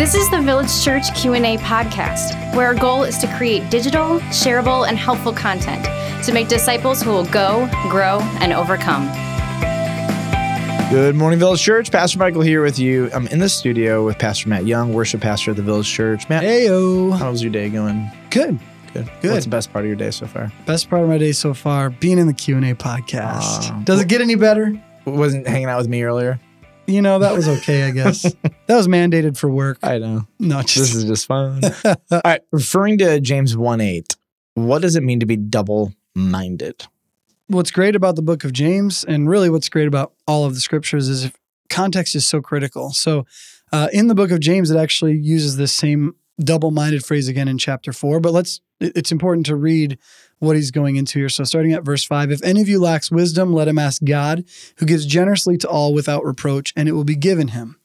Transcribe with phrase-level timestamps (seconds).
[0.00, 4.88] This is the Village Church Q&A podcast, where our goal is to create digital, shareable,
[4.88, 5.84] and helpful content
[6.24, 9.04] to make disciples who will go, grow, and overcome.
[10.88, 11.92] Good morning, Village Church.
[11.92, 13.10] Pastor Michael here with you.
[13.12, 16.26] I'm in the studio with Pastor Matt Young, worship pastor at the Village Church.
[16.30, 17.18] Matt, Heyo.
[17.18, 18.10] how was your day going?
[18.30, 18.58] Good.
[18.94, 19.10] Good.
[19.20, 19.32] Good.
[19.32, 20.50] What's the best part of your day so far?
[20.64, 23.70] Best part of my day so far, being in the Q&A podcast.
[23.70, 23.82] Aw.
[23.84, 24.80] Does it get any better?
[25.04, 26.40] Wasn't hanging out with me earlier.
[26.90, 28.22] You know, that was okay, I guess.
[28.66, 29.78] that was mandated for work.
[29.82, 30.26] I know.
[30.38, 31.60] No, This is just fun.
[31.84, 32.40] All right.
[32.52, 34.16] Referring to James 1 8,
[34.54, 36.84] what does it mean to be double minded?
[37.50, 40.60] what's great about the book of James and really what's great about all of the
[40.60, 41.36] scriptures is if
[41.68, 42.92] context is so critical.
[42.92, 43.26] So
[43.72, 47.58] uh, in the book of James, it actually uses this same double-minded phrase again in
[47.58, 49.98] chapter four, but let's, it's important to read
[50.38, 51.28] what he's going into here.
[51.28, 54.44] So starting at verse five, if any of you lacks wisdom, let him ask God
[54.76, 57.78] who gives generously to all without reproach and it will be given him.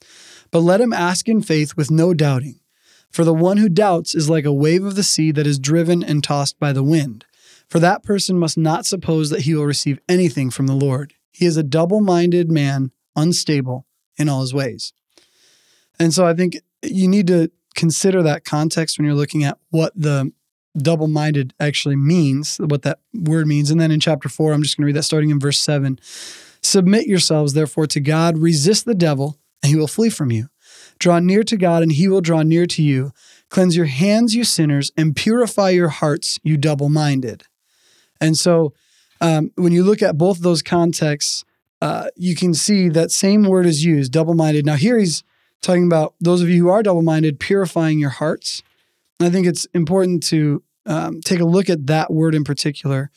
[0.52, 2.60] But let him ask in faith with no doubting.
[3.12, 6.04] For the one who doubts is like a wave of the sea that is driven
[6.04, 7.26] and tossed by the wind.
[7.70, 11.14] For that person must not suppose that he will receive anything from the Lord.
[11.32, 13.86] He is a double minded man, unstable
[14.18, 14.94] in all his ways.
[16.00, 19.92] And so I think you need to consider that context when you're looking at what
[19.96, 20.32] the
[20.78, 23.72] double minded actually means, what that word means.
[23.72, 26.00] And then in chapter four, I'm just going to read that starting in verse seven.
[26.62, 30.50] Submit yourselves, therefore, to God, resist the devil, and he will flee from you.
[31.00, 33.12] Draw near to God, and he will draw near to you.
[33.50, 37.44] Cleanse your hands, you sinners, and purify your hearts, you double minded.
[38.20, 38.74] And so
[39.22, 41.46] um, when you look at both those contexts,
[41.82, 44.66] uh, you can see that same word is used, double minded.
[44.66, 45.24] Now, here he's
[45.62, 48.64] talking about those of you who are double minded, purifying your hearts.
[49.20, 53.12] And I think it's important to um, take a look at that word in particular.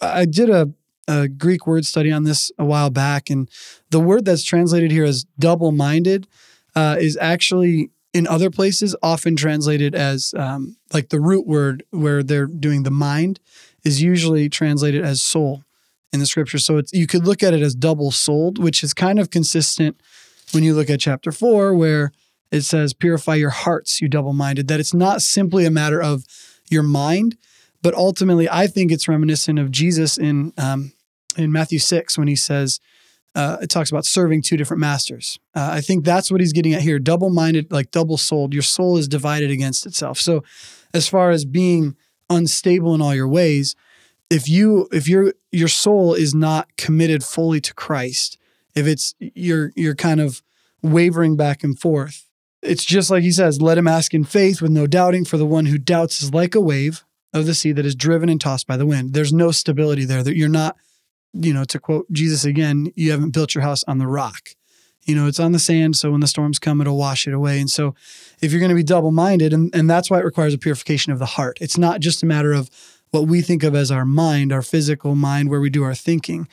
[0.00, 0.72] I did a,
[1.08, 3.48] a Greek word study on this a while back, and
[3.90, 6.26] the word that's translated here as double minded
[6.74, 12.22] uh, is actually in other places often translated as um, like the root word where
[12.22, 13.38] they're doing the mind
[13.84, 15.62] is usually translated as soul
[16.12, 16.58] in the scripture.
[16.58, 20.00] So it's you could look at it as double souled, which is kind of consistent
[20.52, 22.12] when you look at chapter four, where
[22.50, 26.24] it says, Purify your hearts, you double minded, that it's not simply a matter of
[26.70, 27.36] your mind,
[27.82, 30.92] but ultimately, I think it's reminiscent of Jesus in um,
[31.36, 32.80] in Matthew six when he says,
[33.34, 35.38] uh, it talks about serving two different masters.
[35.54, 36.98] Uh, I think that's what he's getting at here.
[36.98, 38.52] Double minded, like double souled.
[38.52, 40.18] Your soul is divided against itself.
[40.18, 40.42] So,
[40.92, 41.96] as far as being
[42.28, 43.76] unstable in all your ways,
[44.30, 48.36] if you if your your soul is not committed fully to Christ,
[48.74, 50.42] if it's you're you're kind of
[50.82, 52.26] wavering back and forth,
[52.62, 55.46] it's just like he says, let him ask in faith with no doubting, for the
[55.46, 58.66] one who doubts is like a wave of the sea that is driven and tossed
[58.66, 59.12] by the wind.
[59.14, 60.22] There's no stability there.
[60.22, 60.76] That you're not,
[61.32, 64.50] you know, to quote Jesus again, you haven't built your house on the rock.
[65.04, 67.58] You know, it's on the sand, so when the storms come, it'll wash it away.
[67.58, 67.94] And so
[68.42, 71.18] if you're going to be double-minded, and, and that's why it requires a purification of
[71.18, 71.56] the heart.
[71.60, 72.68] It's not just a matter of
[73.10, 76.48] what we think of as our mind, our physical mind, where we do our thinking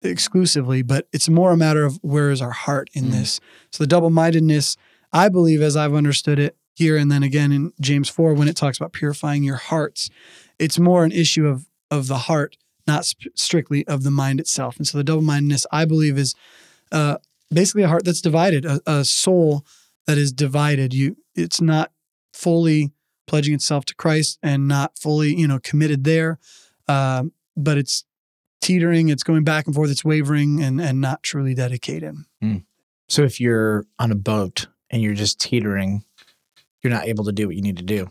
[0.00, 3.10] exclusively, but it's more a matter of where is our heart in Mm.
[3.10, 3.40] this.
[3.72, 4.76] So the double-mindedness,
[5.12, 8.56] I believe, as I've understood it here, and then again in James four, when it
[8.56, 10.10] talks about purifying your hearts,
[10.58, 14.76] it's more an issue of of the heart, not sp- strictly of the mind itself.
[14.76, 16.34] And so the double-mindedness, I believe, is
[16.92, 17.16] uh,
[17.50, 19.64] basically a heart that's divided, a, a soul
[20.06, 20.92] that is divided.
[20.92, 21.92] You, it's not
[22.34, 22.92] fully
[23.26, 26.38] pledging itself to Christ and not fully, you know, committed there,
[26.88, 28.04] um, but it's
[28.60, 32.14] teetering, it's going back and forth, it's wavering, and and not truly dedicated.
[33.08, 36.04] So if you're on a boat and you're just teetering,
[36.82, 38.10] you're not able to do what you need to do.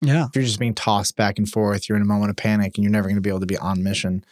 [0.00, 0.26] Yeah.
[0.26, 2.84] If you're just being tossed back and forth, you're in a moment of panic and
[2.84, 4.24] you're never going to be able to be on mission.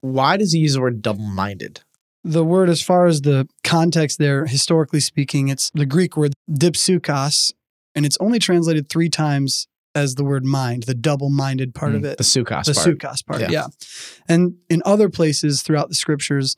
[0.00, 1.80] Why does he use the word double minded?
[2.22, 7.54] The word, as far as the context there, historically speaking, it's the Greek word dipsukos,
[7.94, 12.04] and it's only translated three times as the word mind, the double minded part of
[12.04, 12.14] it.
[12.14, 12.86] Mm, The Sukkas the part.
[12.86, 13.50] sukos part, Yeah.
[13.50, 13.66] yeah.
[14.28, 16.56] And in other places throughout the scriptures,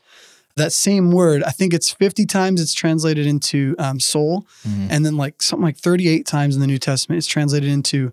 [0.59, 4.87] that same word, I think it's 50 times it's translated into um, soul, Mhm.
[4.91, 8.13] and then like something like 38 times in the New Testament, it's translated into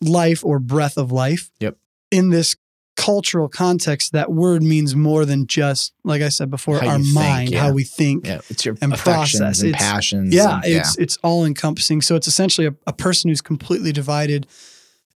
[0.00, 1.50] life or breath of life.
[1.60, 1.76] Yep.
[2.10, 2.56] In this
[2.96, 7.04] cultural context, that word means more than just, like I said before, How our you
[7.04, 7.60] think, mind, yeah.
[7.62, 8.26] how we think.
[8.26, 9.60] Yeah, it's your and process.
[9.60, 10.34] and It's- passions.
[10.34, 12.02] Yeah, and- it's it's all encompassing.
[12.02, 14.46] So it's essentially a, a person who's completely divided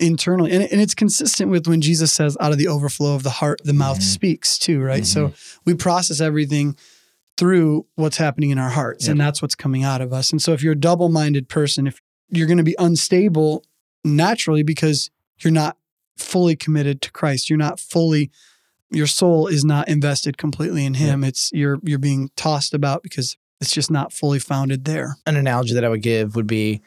[0.00, 0.50] internally.
[0.52, 3.60] And, and it's consistent with when Jesus says, out of the overflow of the heart,
[3.64, 4.02] the mouth Mhm.
[4.02, 5.06] speaks too, right?
[5.06, 5.32] So
[5.64, 6.76] we process everything
[7.36, 10.30] through what's happening in our hearts, and that's what's coming out of us.
[10.30, 12.00] And so if you're a double minded person, if
[12.30, 13.64] you're going to be unstable
[14.04, 15.10] naturally because
[15.40, 15.76] you're not
[16.16, 18.30] fully committed to Christ, you're not fully
[18.90, 21.24] your soul is not invested completely in him.
[21.24, 25.16] It's you're you're being tossed about because it's just not fully founded there.
[25.26, 26.80] an analogy that I would give would be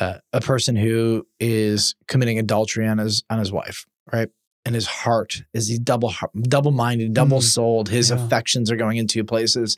[0.00, 4.28] uh, a person who is committing adultery on his on his wife, right?
[4.64, 7.88] And his heart is he double double minded, double souled.
[7.88, 8.16] His Yeah.
[8.24, 9.76] affections are going in two places.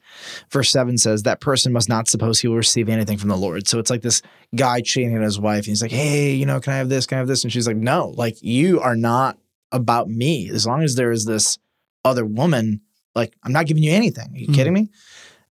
[0.50, 3.66] Verse seven says that person must not suppose he will receive anything from the Lord.
[3.66, 4.20] So it's like this
[4.54, 5.60] guy cheating on his wife.
[5.60, 7.06] And he's like, "Hey, you know, can I have this?
[7.06, 9.38] Can I have this?" And she's like, "No, like you are not
[9.72, 10.50] about me.
[10.50, 11.58] As long as there is this
[12.04, 12.82] other woman,
[13.14, 14.32] like I'm not giving you anything.
[14.34, 14.54] Are you Mhm.
[14.54, 14.90] kidding me?"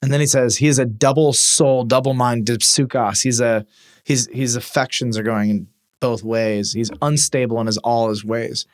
[0.03, 3.23] And then he says he is a double soul, double minded sukos.
[3.23, 3.65] He's a
[4.03, 5.67] his his affections are going in
[5.99, 6.73] both ways.
[6.73, 8.65] He's unstable in his all his ways.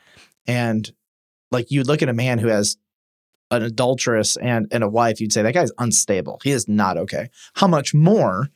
[0.48, 0.92] And
[1.52, 2.78] like you look at a man who has
[3.52, 6.40] an adulteress and, and a wife, you'd say that guy's unstable.
[6.44, 7.30] He is not okay.
[7.56, 8.50] How much more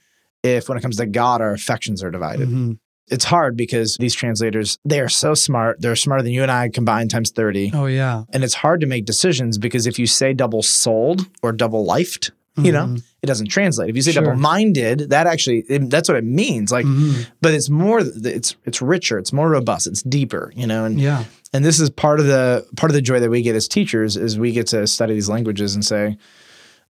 [0.43, 2.49] if when it comes to God, our affections are divided?
[2.49, 2.77] Mhm.
[3.07, 5.81] It's hard because these translators, they are so smart.
[5.81, 7.71] They're smarter than you and I combined times 30.
[7.73, 8.23] Oh yeah.
[8.31, 12.31] And it's hard to make decisions because if you say double souled or double lifed,
[12.57, 13.03] you know, Mhm.
[13.23, 13.89] It doesn't translate.
[13.89, 14.23] If you say Sure.
[14.23, 16.71] double minded, that actually it- that's what it means.
[16.71, 17.25] Like, Mhm.
[17.41, 20.83] but it's more it's it's richer, it's more robust, it's deeper, you know.
[20.85, 21.23] And Yeah.
[21.53, 24.17] and this is part of the part of the joy that we get as teachers
[24.17, 26.17] is we get to study these languages and say,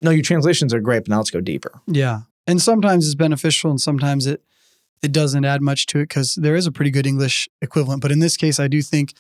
[0.02, 1.82] no, your translations are great, but now let's go deeper.
[1.88, 2.22] Yeah.
[2.48, 4.42] And sometimes it's beneficial and sometimes it
[5.02, 8.02] it doesn't add much to it because there is a pretty good English equivalent.
[8.02, 9.14] But in this case, I do think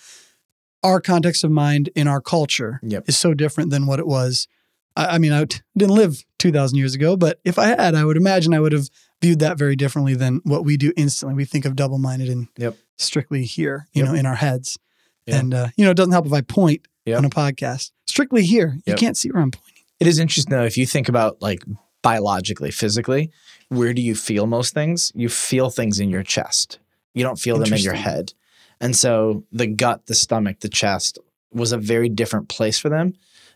[0.82, 3.10] our context of mind in our culture Yep.
[3.10, 4.48] is so different than what it was.
[4.95, 5.45] I, I mean, I
[5.78, 8.90] didn't live 2,000 years ago, but if I had, I would imagine I would have
[9.22, 11.36] viewed that very differently than what we do instantly.
[11.36, 12.78] We think of double minded and Yep.
[12.98, 14.12] strictly here, you Yep.
[14.12, 14.78] know, in our heads.
[15.25, 15.40] Yeah.
[15.40, 17.18] And, uh, you know, it doesn't help if I point Yep.
[17.18, 17.92] on a podcast.
[18.07, 18.80] Strictly here.
[18.86, 19.84] You can't see where I'm pointing.
[20.00, 21.63] It is interesting though, if you think about like
[22.01, 23.31] biologically, physically,
[23.69, 25.12] where do you feel most things?
[25.16, 26.80] You feel things in your chest.
[27.13, 28.34] You don't feel them in your head.
[28.81, 31.18] And so the gut, the stomach, the chest
[31.54, 33.13] was a very different place for them.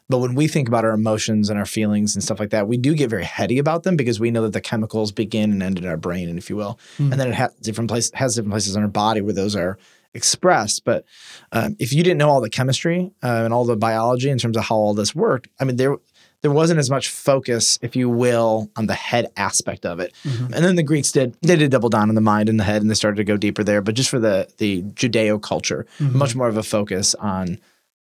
[0.09, 2.77] But when we think about our emotions and our feelings and stuff like that, we
[2.77, 5.77] do get very heady about them because we know that the chemicals begin and end
[5.77, 7.11] in our brain, and if you will, Hmm.
[7.11, 9.77] and then it has different places has different places in our body where those are
[10.13, 10.85] expressed.
[10.85, 11.03] But
[11.51, 14.55] um, if you didn't know all the chemistry uh, and all the biology in terms
[14.57, 15.97] of how all this worked, I mean, there
[16.41, 20.13] there wasn't as much focus, if you will, on the head aspect of it.
[20.23, 20.53] Mhm.
[20.53, 22.81] And then the Greeks did they did double down on the mind and the head,
[22.81, 23.81] and they started to go deeper there.
[23.81, 26.13] But just for the the Judeo culture, Mhm.
[26.13, 27.57] much more of a focus on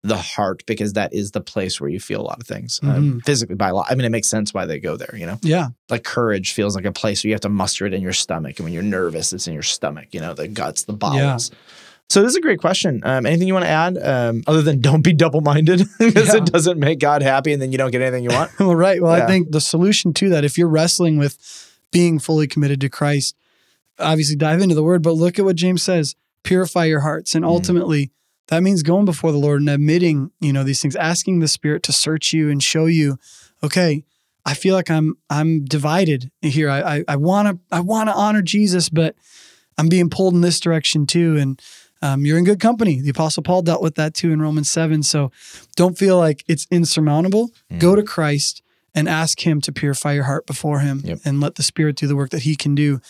[0.06, 2.86] the heart because that is the place where you feel a lot of things uh,
[2.88, 3.24] Mhm.
[3.24, 3.84] physically by law.
[3.88, 5.14] I mean, it makes sense why they go there.
[5.16, 5.68] You know, Yeah.
[5.88, 8.58] like courage feels like a place where you have to muster it in your stomach,
[8.58, 10.08] and when you're nervous, it's in your stomach.
[10.12, 11.50] You know, the guts, the bowels.
[11.50, 11.56] Yeah.
[12.10, 13.00] So this is a great question.
[13.02, 16.36] Um, anything you want to add um, other than don't be double minded because Yeah.
[16.36, 18.50] it doesn't make God happy, and then you don't get anything you want.
[18.60, 19.00] Well, right.
[19.02, 19.24] Well, Yeah.
[19.24, 21.38] I think the solution to that, if you're wrestling with
[21.92, 23.34] being fully committed to Christ,
[23.98, 27.34] obviously dive into the word, but look at what James says purify your hearts.
[27.34, 27.48] And Mm.
[28.49, 31.82] That means going before the Lord and admitting, you know, these things, asking the Spirit
[31.85, 33.19] to search you and show you,
[33.62, 34.05] okay,
[34.44, 36.69] I feel like I'm I'm divided here.
[36.69, 39.17] I I, I wanna I wanna honor Jesus, but
[39.79, 41.37] I'm being pulled in this direction too.
[41.37, 41.61] And
[42.02, 43.00] um, you're in good company.
[43.00, 45.02] The Apostle Paul dealt with that too in Romans 7.
[45.02, 45.32] So
[45.75, 47.50] don't feel like it's insurmountable.
[47.73, 47.81] Mm.
[47.81, 48.62] Go to Christ
[48.94, 51.20] and ask Him to purify your heart before Him Yep.
[51.25, 53.00] and let the Spirit do the work that He can do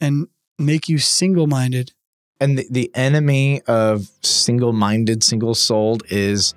[0.00, 1.92] and make you single minded.
[2.40, 6.54] And the, the enemy of single minded, single souled is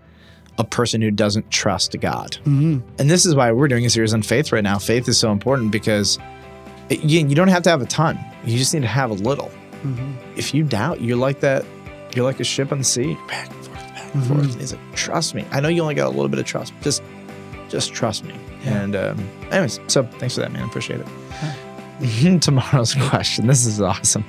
[0.57, 2.31] a person who doesn't trust God.
[2.45, 2.79] Mm-hmm.
[2.99, 4.79] And this is why we're doing a series on faith right now.
[4.79, 6.17] Faith is so important because
[6.89, 8.17] again, you don't have to have a ton.
[8.43, 9.51] You just need to have a little.
[9.83, 10.13] Mm-hmm.
[10.35, 11.63] If you doubt, you're like that,
[12.15, 14.27] you're like a ship on the sea, back and forth, back and Mhm.
[14.27, 14.51] forth.
[14.53, 15.45] And he's like, trust me.
[15.51, 16.73] I know you only got a little bit of trust.
[16.81, 17.03] Just
[17.69, 18.33] just trust me.
[18.63, 18.81] Yeah.
[18.81, 20.63] And um, anyways, so thanks for that, man.
[20.63, 22.41] Appreciate it.
[22.41, 23.45] Tomorrow's question.
[23.45, 24.25] This is awesome.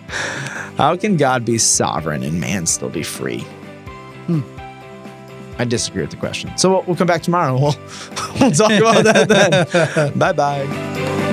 [0.78, 3.40] How can God be sovereign and man still be free?
[4.28, 4.42] Hmm.
[5.58, 6.56] I disagree with the question.
[6.56, 7.74] So we'll, we'll come back tomorrow we'll,
[8.40, 10.12] we'll talk about that then.
[10.18, 11.24] bye bye.